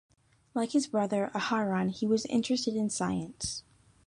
[0.55, 3.61] Like his brother, Aharon, he was interested in science.